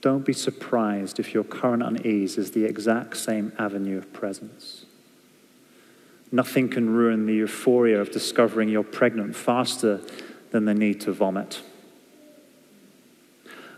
Don't 0.00 0.26
be 0.26 0.32
surprised 0.32 1.20
if 1.20 1.32
your 1.32 1.44
current 1.44 1.84
unease 1.84 2.36
is 2.36 2.50
the 2.50 2.64
exact 2.64 3.16
same 3.16 3.52
avenue 3.58 3.98
of 3.98 4.12
presence. 4.12 4.84
Nothing 6.32 6.68
can 6.68 6.90
ruin 6.90 7.26
the 7.26 7.34
euphoria 7.34 8.00
of 8.00 8.10
discovering 8.10 8.68
you're 8.68 8.82
pregnant 8.82 9.36
faster 9.36 10.00
than 10.50 10.64
the 10.64 10.74
need 10.74 11.00
to 11.02 11.12
vomit. 11.12 11.62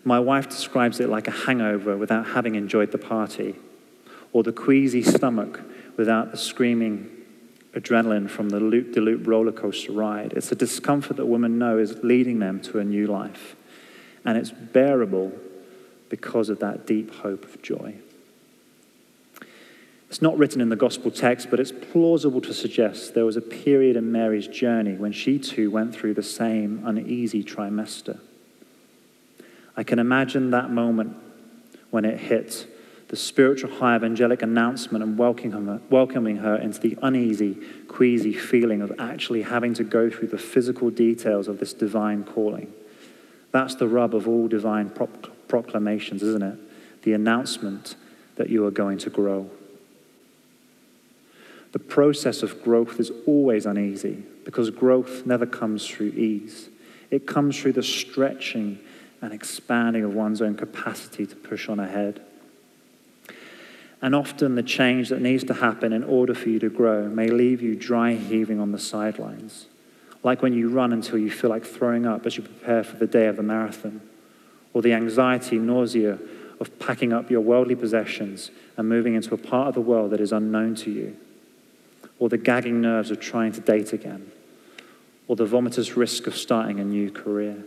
My 0.05 0.19
wife 0.19 0.49
describes 0.49 1.01
it 1.01 1.09
like 1.09 1.29
a 1.29 1.33
hangover 1.33 1.97
without 1.97 2.29
having 2.29 2.55
enjoyed 2.55 2.93
the 2.93 2.99
party, 2.99 3.57
or 4.33 4.43
the 4.43 4.53
queasy 4.53 5.03
stomach 5.03 5.61
without 5.97 6.31
the 6.31 6.39
screaming 6.39 7.11
adrenaline 7.75 8.29
from 8.29 8.49
the 8.49 8.61
loop 8.61 8.93
de 8.93 9.01
loop 9.01 9.27
roller 9.27 9.53
coaster 9.53 9.93
ride. 9.93 10.33
It's 10.33 10.51
a 10.51 10.57
discomfort 10.57 11.17
that 11.19 11.27
women 11.27 11.59
know 11.59 11.79
is 11.79 12.03
leading 12.03 12.39
them 12.39 12.61
to 12.63 12.79
a 12.79 12.85
new 12.85 13.07
life. 13.07 13.55
And 14.25 14.37
it's 14.37 14.51
bearable 14.51 15.33
because 16.09 16.49
of 16.49 16.59
that 16.61 16.87
deep 16.87 17.15
hope 17.17 17.45
of 17.45 17.63
joy. 17.63 17.95
It's 20.09 20.21
not 20.21 20.37
written 20.37 20.61
in 20.61 20.71
the 20.71 20.77
gospel 20.77 21.13
text, 21.13 21.51
but 21.51 21.61
it's 21.61 21.71
plausible 21.71 22.41
to 22.41 22.53
suggest 22.53 23.15
there 23.15 23.25
was 23.25 23.37
a 23.37 23.41
period 23.41 23.95
in 23.95 24.11
Mary's 24.11 24.49
journey 24.49 24.95
when 24.95 25.13
she 25.13 25.39
too 25.39 25.71
went 25.71 25.95
through 25.95 26.15
the 26.15 26.23
same 26.23 26.83
uneasy 26.85 27.45
trimester. 27.45 28.19
I 29.81 29.83
can 29.83 29.99
imagine 29.99 30.51
that 30.51 30.71
moment 30.71 31.17
when 31.89 32.05
it 32.05 32.21
hit 32.21 32.67
the 33.09 33.17
spiritual 33.17 33.71
high 33.77 33.97
of 33.97 34.05
angelic 34.05 34.43
announcement 34.43 35.03
and 35.03 35.17
welcoming 35.17 35.53
her, 35.53 35.81
welcoming 35.89 36.37
her 36.37 36.55
into 36.57 36.79
the 36.81 36.99
uneasy, 37.01 37.57
queasy 37.89 38.35
feeling 38.35 38.83
of 38.83 38.93
actually 38.99 39.41
having 39.41 39.73
to 39.73 39.83
go 39.83 40.11
through 40.11 40.29
the 40.29 40.37
physical 40.37 40.91
details 40.91 41.49
of 41.49 41.61
this 41.61 41.73
divine 41.73 42.25
calling. 42.25 42.71
That's 43.53 43.75
the 43.75 43.89
rub 43.89 44.15
of 44.15 44.29
all 44.29 44.49
divine 44.49 44.91
proclamations, 45.49 46.23
isn't 46.23 46.43
it? 46.43 46.59
The 47.03 47.15
announcement 47.15 47.97
that 48.37 48.51
you 48.51 48.67
are 48.67 48.71
going 48.71 48.99
to 48.99 49.09
grow. 49.09 49.49
The 51.73 51.79
process 51.79 52.43
of 52.43 52.63
growth 52.63 53.01
is 53.01 53.11
always 53.27 53.65
uneasy 53.65 54.25
because 54.45 54.69
growth 54.69 55.25
never 55.25 55.47
comes 55.47 55.87
through 55.87 56.09
ease. 56.11 56.69
It 57.11 57.27
comes 57.27 57.59
through 57.59 57.73
the 57.73 57.83
stretching 57.83 58.79
and 59.23 59.33
expanding 59.33 60.05
of 60.05 60.15
one's 60.15 60.41
own 60.41 60.55
capacity 60.55 61.27
to 61.27 61.37
push 61.37 61.69
on 61.69 61.79
ahead. 61.79 62.21
And 64.03 64.15
often 64.15 64.55
the 64.55 64.63
change 64.63 65.11
that 65.11 65.21
needs 65.21 65.45
to 65.45 65.55
happen 65.55 65.93
in 65.93 66.05
order 66.05 66.35
for 66.35 66.49
you 66.49 66.59
to 66.61 66.71
grow 66.71 67.09
may 67.09 67.29
leave 67.29 67.61
you 67.61 67.75
dry 67.75 68.15
heaving 68.15 68.59
on 68.59 68.73
the 68.73 68.79
sidelines, 68.79 69.67
like 70.23 70.41
when 70.43 70.55
you 70.55 70.71
run 70.71 70.93
until 70.93 71.19
you 71.19 71.31
feel 71.31 71.51
like 71.51 71.65
throwing 71.65 72.07
up 72.07 72.25
as 72.25 72.37
you 72.37 72.43
prepare 72.43 72.83
for 72.83 72.97
the 72.97 73.07
day 73.07 73.27
of 73.27 73.37
the 73.37 73.43
marathon, 73.43 74.01
or 74.73 74.81
the 74.81 74.95
anxiety, 74.95 75.59
nausea 75.59 76.19
of 76.61 76.79
packing 76.79 77.13
up 77.13 77.31
your 77.31 77.41
worldly 77.41 77.75
possessions 77.75 78.51
and 78.77 78.89
moving 78.89 79.15
into 79.15 79.35
a 79.35 79.39
part 79.39 79.69
of 79.69 79.75
the 79.75 79.81
world 79.81 80.11
that 80.11 80.21
is 80.21 80.33
unknown 80.33 80.75
to 80.77 80.91
you, 80.91 81.17
or 82.19 82.29
the 82.29 82.39
gagging 82.39 82.81
nerves 82.81 83.11
of 83.11 83.21
trying 83.21 83.53
to 83.53 83.61
date 83.61 83.93
again, 83.93 84.31
or 85.29 85.37
the 85.37 85.47
vomitous 85.47 85.97
risk 85.97 86.27
of 86.27 86.37
starting 86.37 86.81
a 86.81 86.85
new 86.85 87.11
career. 87.11 87.65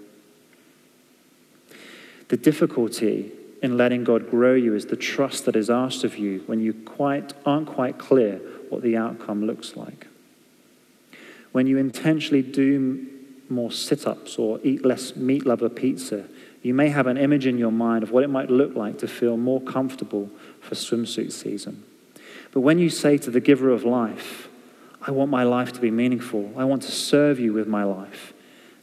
The 2.34 2.38
difficulty 2.38 3.32
in 3.62 3.78
letting 3.78 4.04
God 4.04 4.28
grow 4.28 4.56
you 4.56 4.74
is 4.74 4.88
the 4.88 4.96
trust 4.96 5.46
that 5.46 5.56
is 5.56 5.70
asked 5.70 6.04
of 6.04 6.18
you 6.18 6.42
when 6.48 6.60
you 6.60 6.74
quite, 6.74 7.32
aren't 7.46 7.68
quite 7.68 8.00
clear 8.00 8.42
what 8.70 8.82
the 8.82 8.98
outcome 8.98 9.46
looks 9.46 9.76
like. 9.76 10.08
When 11.52 11.68
you 11.68 11.78
intentionally 11.78 12.42
do 12.42 13.06
more 13.50 13.72
sit 13.72 14.08
ups 14.08 14.40
or 14.40 14.60
eat 14.64 14.84
less 14.84 15.16
meat 15.16 15.46
lover 15.46 15.70
pizza, 15.70 16.26
you 16.64 16.74
may 16.74 16.90
have 16.90 17.06
an 17.06 17.18
image 17.18 17.46
in 17.46 17.60
your 17.60 17.72
mind 17.72 18.02
of 18.02 18.10
what 18.10 18.24
it 18.24 18.32
might 18.32 18.50
look 18.50 18.76
like 18.76 18.98
to 18.98 19.08
feel 19.08 19.38
more 19.38 19.62
comfortable 19.62 20.32
for 20.60 20.74
swimsuit 20.74 21.32
season. 21.32 21.84
But 22.52 22.62
when 22.62 22.80
you 22.80 22.90
say 22.90 23.20
to 23.20 23.30
the 23.30 23.42
giver 23.42 23.70
of 23.70 23.84
life, 23.84 24.48
I 25.04 25.12
want 25.12 25.30
my 25.30 25.44
life 25.44 25.72
to 25.74 25.80
be 25.80 25.92
meaningful, 25.92 26.52
I 26.58 26.64
want 26.64 26.82
to 26.82 26.92
serve 26.92 27.40
you 27.40 27.54
with 27.54 27.68
my 27.68 27.84
life, 27.84 28.34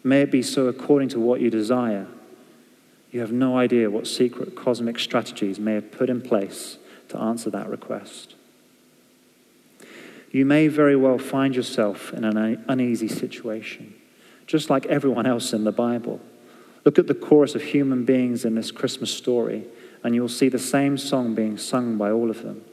may 0.05 0.21
it 0.21 0.31
be 0.31 0.41
so 0.41 0.69
according 0.69 1.09
to 1.09 1.19
what 1.19 1.41
you 1.41 1.51
desire, 1.51 2.07
you 3.11 3.21
have 3.21 3.33
no 3.33 3.59
idea 3.59 3.91
what 3.91 4.07
secret 4.07 4.55
cosmic 4.55 4.99
strategies 4.99 5.59
may 5.59 5.75
have 5.75 5.91
put 5.91 6.11
in 6.11 6.21
place 6.21 6.79
to 7.09 7.19
answer 7.19 7.51
that 7.51 7.69
request. 7.69 8.35
You 10.31 10.45
may 10.45 10.69
very 10.69 10.95
well 10.95 11.19
find 11.19 11.57
yourself 11.57 12.13
in 12.13 12.25
an 12.25 12.65
uneasy 12.69 13.09
situation, 13.09 13.95
just 14.47 14.71
like 14.71 14.87
everyone 14.87 15.27
else 15.27 15.53
in 15.53 15.65
the 15.65 15.73
Bible. 15.73 16.21
Look 16.85 16.99
at 16.99 17.09
the 17.09 17.15
chorus 17.15 17.57
of 17.57 17.63
human 17.63 18.05
beings 18.05 18.45
in 18.45 18.55
this 18.55 18.71
Christmas 18.71 19.13
story, 19.13 19.65
and 20.05 20.15
you'll 20.15 20.29
see 20.29 20.49
the 20.49 20.59
same 20.59 20.97
song 20.97 21.35
being 21.35 21.59
sung 21.59 21.99
by 21.99 22.11
all 22.11 22.31
of 22.31 22.43
them 22.43 22.65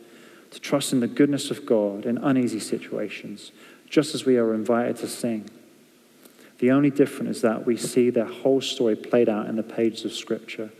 to 0.51 0.59
trust 0.59 0.93
in 0.93 0.99
the 0.99 1.07
goodness 1.07 1.51
of 1.51 1.65
God 1.65 2.05
in 2.05 2.17
uneasy 2.19 2.59
situations, 2.59 3.51
just 3.89 4.13
as 4.13 4.25
we 4.25 4.37
are 4.37 4.53
invited 4.53 4.97
to 4.97 5.07
sing. 5.07 5.49
The 6.59 6.71
only 6.71 6.89
difference 6.89 7.37
is 7.37 7.41
that 7.43 7.65
we 7.65 7.77
see 7.77 8.09
their 8.09 8.25
whole 8.25 8.61
story 8.61 8.95
played 8.95 9.29
out 9.29 9.47
in 9.47 9.55
the 9.55 9.63
pages 9.63 10.05
of 10.05 10.13
Scripture, 10.13 10.71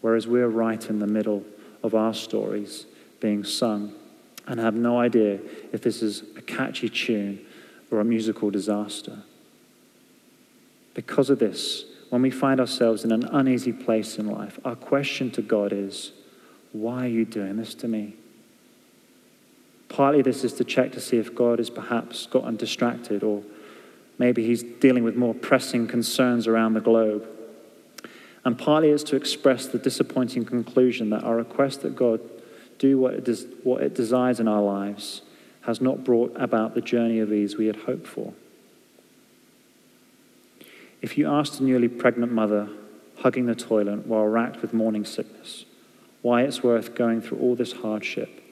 whereas 0.00 0.26
we're 0.26 0.48
right 0.48 0.88
in 0.88 1.00
the 1.00 1.06
middle 1.06 1.44
of 1.82 1.94
our 1.94 2.14
stories 2.14 2.86
being 3.20 3.42
sung 3.44 3.92
and 4.46 4.60
have 4.60 4.74
no 4.74 4.98
idea 4.98 5.40
if 5.72 5.82
this 5.82 6.02
is 6.02 6.22
a 6.36 6.42
catchy 6.42 6.88
tune 6.88 7.44
or 7.90 8.00
a 8.00 8.04
musical 8.04 8.50
disaster. 8.50 9.22
Because 10.94 11.30
of 11.30 11.38
this, 11.38 11.84
when 12.10 12.22
we 12.22 12.30
find 12.30 12.60
ourselves 12.60 13.04
in 13.04 13.12
an 13.12 13.24
uneasy 13.24 13.72
place 13.72 14.18
in 14.18 14.26
life, 14.26 14.58
our 14.64 14.76
question 14.76 15.30
to 15.32 15.42
God 15.42 15.72
is, 15.72 16.12
Why 16.72 17.04
are 17.04 17.08
you 17.08 17.24
doing 17.24 17.56
this 17.56 17.74
to 17.76 17.88
me? 17.88 18.14
Partly 19.88 20.22
this 20.22 20.44
is 20.44 20.52
to 20.54 20.64
check 20.64 20.92
to 20.92 21.00
see 21.00 21.18
if 21.18 21.34
God 21.34 21.58
has 21.58 21.70
perhaps 21.70 22.26
gotten 22.26 22.56
distracted 22.56 23.22
or 23.22 23.42
maybe 24.18 24.44
he's 24.44 24.62
dealing 24.62 25.04
with 25.04 25.16
more 25.16 25.34
pressing 25.34 25.86
concerns 25.86 26.46
around 26.46 26.74
the 26.74 26.80
globe. 26.80 27.26
And 28.44 28.58
partly 28.58 28.90
it's 28.90 29.02
to 29.04 29.16
express 29.16 29.66
the 29.66 29.78
disappointing 29.78 30.44
conclusion 30.44 31.10
that 31.10 31.24
our 31.24 31.36
request 31.36 31.82
that 31.82 31.96
God 31.96 32.20
do 32.78 32.98
what 32.98 33.14
it, 33.14 33.24
des- 33.24 33.46
what 33.62 33.82
it 33.82 33.94
desires 33.94 34.40
in 34.40 34.48
our 34.48 34.62
lives 34.62 35.22
has 35.62 35.80
not 35.80 36.04
brought 36.04 36.32
about 36.36 36.74
the 36.74 36.80
journey 36.80 37.18
of 37.18 37.32
ease 37.32 37.56
we 37.56 37.66
had 37.66 37.76
hoped 37.76 38.06
for. 38.06 38.32
If 41.02 41.18
you 41.18 41.28
asked 41.28 41.60
a 41.60 41.62
newly 41.62 41.88
pregnant 41.88 42.32
mother 42.32 42.68
hugging 43.18 43.46
the 43.46 43.54
toilet 43.54 44.06
while 44.06 44.26
racked 44.26 44.62
with 44.62 44.72
morning 44.72 45.04
sickness 45.04 45.64
why 46.22 46.42
it's 46.42 46.62
worth 46.62 46.94
going 46.94 47.20
through 47.20 47.38
all 47.38 47.54
this 47.54 47.72
hardship, 47.72 48.42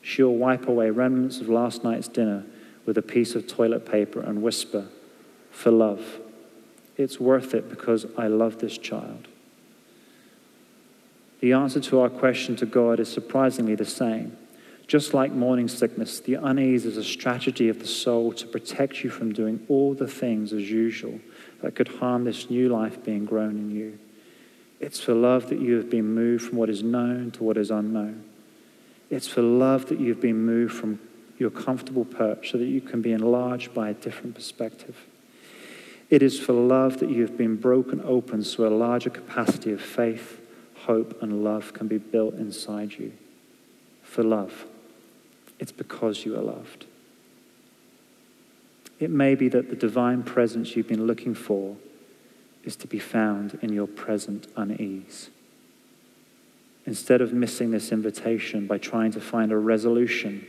she'll 0.00 0.34
wipe 0.34 0.66
away 0.66 0.90
remnants 0.90 1.40
of 1.40 1.48
last 1.48 1.84
night's 1.84 2.08
dinner 2.08 2.44
with 2.84 2.98
a 2.98 3.02
piece 3.02 3.34
of 3.34 3.46
toilet 3.46 3.86
paper 3.90 4.20
and 4.20 4.42
whisper, 4.42 4.88
For 5.52 5.70
love. 5.70 6.18
It's 6.96 7.20
worth 7.20 7.54
it 7.54 7.70
because 7.70 8.06
I 8.18 8.26
love 8.26 8.58
this 8.58 8.76
child. 8.76 9.28
The 11.40 11.52
answer 11.52 11.80
to 11.80 12.00
our 12.00 12.10
question 12.10 12.56
to 12.56 12.66
God 12.66 13.00
is 13.00 13.10
surprisingly 13.10 13.74
the 13.74 13.84
same. 13.84 14.36
Just 14.86 15.14
like 15.14 15.32
morning 15.32 15.68
sickness, 15.68 16.20
the 16.20 16.34
unease 16.34 16.84
is 16.84 16.96
a 16.96 17.04
strategy 17.04 17.68
of 17.68 17.78
the 17.78 17.86
soul 17.86 18.32
to 18.32 18.46
protect 18.46 19.02
you 19.02 19.10
from 19.10 19.32
doing 19.32 19.64
all 19.68 19.94
the 19.94 20.08
things 20.08 20.52
as 20.52 20.70
usual 20.70 21.20
that 21.62 21.74
could 21.74 21.88
harm 21.88 22.24
this 22.24 22.50
new 22.50 22.68
life 22.68 23.02
being 23.04 23.24
grown 23.24 23.56
in 23.56 23.70
you. 23.70 23.98
It's 24.80 25.00
for 25.00 25.14
love 25.14 25.48
that 25.48 25.60
you 25.60 25.76
have 25.76 25.88
been 25.88 26.14
moved 26.14 26.44
from 26.44 26.58
what 26.58 26.68
is 26.68 26.82
known 26.82 27.30
to 27.32 27.44
what 27.44 27.56
is 27.56 27.70
unknown. 27.70 28.24
It's 29.10 29.28
for 29.28 29.42
love 29.42 29.86
that 29.86 30.00
you've 30.00 30.20
been 30.20 30.44
moved 30.44 30.74
from 30.74 30.98
your 31.38 31.50
comfortable 31.50 32.04
perch 32.04 32.50
so 32.50 32.58
that 32.58 32.66
you 32.66 32.80
can 32.80 33.00
be 33.00 33.12
enlarged 33.12 33.74
by 33.74 33.90
a 33.90 33.94
different 33.94 34.34
perspective. 34.34 34.96
It 36.12 36.22
is 36.22 36.38
for 36.38 36.52
love 36.52 36.98
that 36.98 37.08
you 37.08 37.22
have 37.22 37.38
been 37.38 37.56
broken 37.56 38.02
open 38.04 38.44
so 38.44 38.66
a 38.66 38.68
larger 38.68 39.08
capacity 39.08 39.72
of 39.72 39.80
faith, 39.80 40.46
hope, 40.80 41.22
and 41.22 41.42
love 41.42 41.72
can 41.72 41.88
be 41.88 41.96
built 41.96 42.34
inside 42.34 42.92
you. 42.98 43.14
For 44.02 44.22
love. 44.22 44.66
It's 45.58 45.72
because 45.72 46.26
you 46.26 46.36
are 46.36 46.42
loved. 46.42 46.84
It 49.00 49.08
may 49.08 49.34
be 49.34 49.48
that 49.48 49.70
the 49.70 49.74
divine 49.74 50.22
presence 50.22 50.76
you've 50.76 50.86
been 50.86 51.06
looking 51.06 51.34
for 51.34 51.78
is 52.62 52.76
to 52.76 52.86
be 52.86 52.98
found 52.98 53.58
in 53.62 53.72
your 53.72 53.86
present 53.86 54.48
unease. 54.54 55.30
Instead 56.84 57.22
of 57.22 57.32
missing 57.32 57.70
this 57.70 57.90
invitation 57.90 58.66
by 58.66 58.76
trying 58.76 59.12
to 59.12 59.20
find 59.20 59.50
a 59.50 59.56
resolution, 59.56 60.46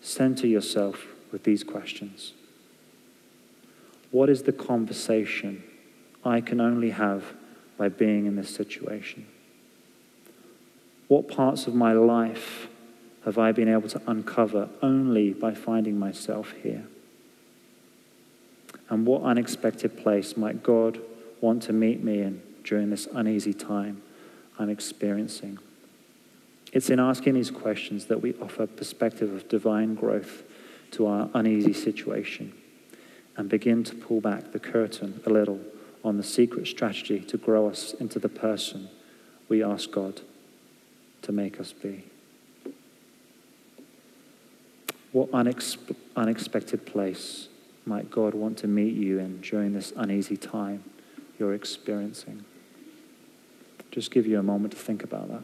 center 0.00 0.46
yourself 0.46 1.04
with 1.30 1.44
these 1.44 1.62
questions 1.62 2.32
What 4.12 4.28
is 4.28 4.42
the 4.42 4.52
conversation 4.52 5.64
I 6.24 6.42
can 6.42 6.60
only 6.60 6.90
have 6.90 7.24
by 7.78 7.88
being 7.88 8.26
in 8.26 8.36
this 8.36 8.54
situation? 8.54 9.26
What 11.08 11.28
parts 11.28 11.66
of 11.66 11.74
my 11.74 11.94
life 11.94 12.68
have 13.24 13.38
I 13.38 13.52
been 13.52 13.68
able 13.68 13.88
to 13.88 14.02
uncover 14.06 14.68
only 14.82 15.32
by 15.32 15.54
finding 15.54 15.98
myself 15.98 16.52
here? 16.62 16.86
And 18.90 19.06
what 19.06 19.22
unexpected 19.22 19.96
place 19.96 20.36
might 20.36 20.62
God 20.62 21.00
want 21.40 21.62
to 21.64 21.72
meet 21.72 22.04
me 22.04 22.20
in 22.20 22.42
during 22.64 22.90
this 22.90 23.08
uneasy 23.14 23.54
time 23.54 24.02
I'm 24.58 24.68
experiencing? 24.68 25.58
It's 26.70 26.90
in 26.90 27.00
asking 27.00 27.34
these 27.34 27.50
questions 27.50 28.06
that 28.06 28.20
we 28.20 28.34
offer 28.34 28.66
perspective 28.66 29.32
of 29.32 29.48
divine 29.48 29.94
growth 29.94 30.42
to 30.92 31.06
our 31.06 31.30
uneasy 31.32 31.72
situation 31.72 32.52
and 33.36 33.48
begin 33.48 33.82
to 33.84 33.94
pull 33.94 34.20
back 34.20 34.52
the 34.52 34.58
curtain 34.58 35.20
a 35.26 35.30
little 35.30 35.60
on 36.04 36.16
the 36.16 36.22
secret 36.22 36.66
strategy 36.66 37.20
to 37.20 37.36
grow 37.36 37.68
us 37.68 37.94
into 37.94 38.18
the 38.18 38.28
person 38.28 38.88
we 39.48 39.62
ask 39.62 39.90
God 39.90 40.20
to 41.22 41.32
make 41.32 41.60
us 41.60 41.72
be. 41.72 42.04
What 45.12 45.30
unex- 45.30 45.94
unexpected 46.16 46.86
place 46.86 47.48
might 47.84 48.10
God 48.10 48.34
want 48.34 48.58
to 48.58 48.68
meet 48.68 48.94
you 48.94 49.18
in 49.18 49.40
during 49.40 49.74
this 49.74 49.92
uneasy 49.96 50.36
time 50.36 50.84
you're 51.38 51.54
experiencing? 51.54 52.44
Just 53.90 54.10
give 54.10 54.26
you 54.26 54.38
a 54.38 54.42
moment 54.42 54.72
to 54.72 54.78
think 54.78 55.04
about 55.04 55.28
that. 55.28 55.42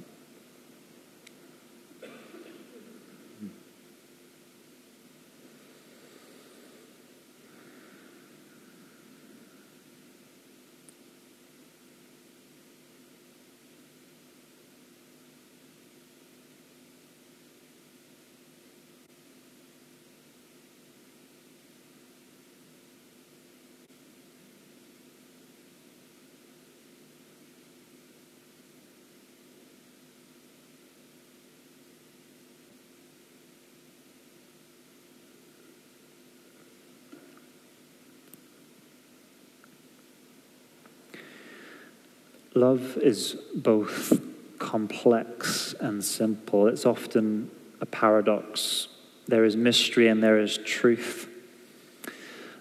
Love 42.59 42.97
is 42.97 43.37
both 43.55 44.21
complex 44.59 45.77
and 45.79 46.05
simple. 46.05 46.67
It's 46.67 46.85
often 46.85 47.53
a 47.81 47.87
paradox. 47.87 48.89
There 49.29 49.45
is 49.45 49.55
mystery 49.55 50.09
and 50.09 50.21
there 50.21 50.41
is 50.41 50.59
truth. 50.59 51.29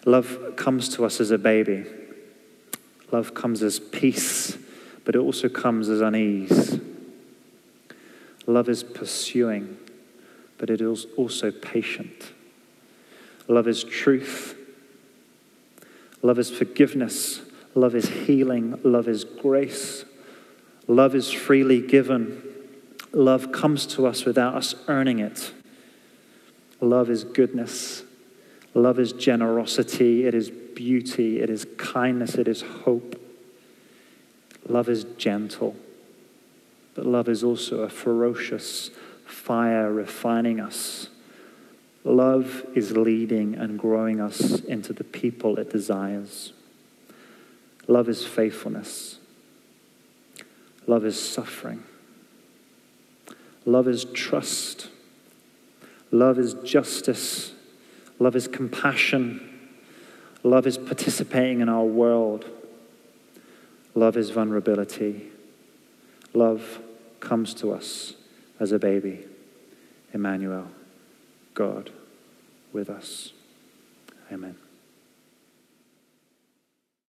Love 0.06 0.54
comes 0.56 0.88
to 0.90 1.04
us 1.04 1.20
as 1.20 1.32
a 1.32 1.40
baby. 1.40 1.84
Love 3.12 3.34
comes 3.34 3.64
as 3.64 3.80
peace, 3.80 4.56
but 5.04 5.16
it 5.16 5.18
also 5.18 5.50
comes 5.50 5.90
as 5.90 6.00
unease. 6.00 6.80
Love 8.46 8.70
is 8.70 8.84
pursuing, 8.84 9.80
but 10.60 10.70
it 10.70 10.80
is 10.80 11.08
also 11.18 11.50
patient. 11.50 12.34
Love 13.48 13.68
is 13.68 13.84
truth. 13.84 14.56
Love 16.22 16.38
is 16.38 16.52
forgiveness, 16.52 17.42
Love 17.78 17.94
is 17.94 18.10
healing. 18.10 18.80
Love 18.82 19.08
is 19.08 19.24
grace. 19.24 20.04
Love 20.88 21.14
is 21.14 21.32
freely 21.32 21.80
given. 21.80 22.42
Love 23.14 23.52
comes 23.52 23.86
to 23.86 24.08
us 24.08 24.26
without 24.26 24.56
us 24.56 24.74
earning 24.88 25.20
it. 25.20 25.54
Love 26.82 27.08
is 27.12 27.24
goodness. 27.24 28.02
Love 28.74 28.98
is 28.98 29.14
generosity. 29.14 30.26
It 30.26 30.34
is 30.34 30.50
beauty. 30.50 31.40
It 31.40 31.52
is 31.52 31.68
kindness. 31.78 32.34
It 32.34 32.48
is 32.48 32.64
hope. 32.64 33.22
Love 34.68 34.90
is 34.90 35.04
gentle. 35.16 35.76
But 36.96 37.06
love 37.06 37.30
is 37.30 37.44
also 37.44 37.82
a 37.82 37.90
ferocious 37.90 38.90
fire 39.24 39.94
refining 39.94 40.60
us. 40.60 41.10
Love 42.04 42.66
is 42.74 42.98
leading 42.98 43.54
and 43.54 43.78
growing 43.78 44.20
us 44.20 44.62
into 44.62 44.94
the 44.94 45.04
people 45.04 45.60
it 45.60 45.70
desires. 45.70 46.54
Love 47.88 48.10
is 48.10 48.26
faithfulness. 48.26 49.18
Love 50.86 51.06
is 51.06 51.20
suffering. 51.20 51.84
Love 53.66 53.88
is 53.88 54.06
trust. 54.06 54.90
Love 56.12 56.40
is 56.40 56.54
justice. 56.56 57.54
Love 58.20 58.36
is 58.36 58.48
compassion. 58.48 59.70
Love 60.44 60.66
is 60.66 60.78
participating 60.78 61.62
in 61.62 61.70
our 61.70 61.84
world. 61.84 62.46
Love 63.96 64.16
is 64.16 64.30
vulnerability. 64.30 65.24
Love 66.34 66.80
comes 67.20 67.54
to 67.56 67.72
us 67.72 68.14
as 68.60 68.72
a 68.72 68.80
baby. 68.80 69.26
Emmanuel, 70.14 70.68
God 71.54 71.90
with 72.72 72.90
us. 72.90 73.34
Amen. 74.32 74.67